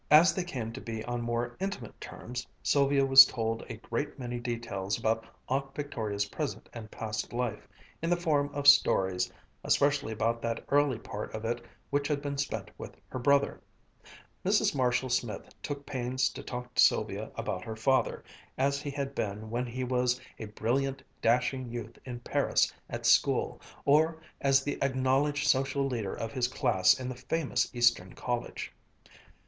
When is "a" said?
3.69-3.77, 20.39-20.45